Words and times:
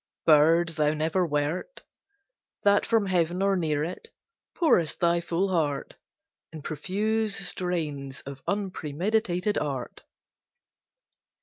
Bird 0.25 0.69
thou 0.69 0.95
never 0.95 1.23
wert 1.27 1.83
That 2.63 2.87
from 2.87 3.05
heaven 3.05 3.43
or 3.43 3.55
near 3.55 3.83
it 3.83 4.07
Pourest 4.55 4.99
thy 4.99 5.21
full 5.21 5.49
heart 5.49 5.93
In 6.51 6.63
profuse 6.63 7.35
strains 7.35 8.21
of 8.21 8.41
unpremeditated 8.47 9.59
art. 9.59 10.01